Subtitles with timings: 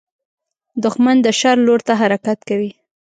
[0.83, 2.71] دښمن د شر لور ته حرکت کوي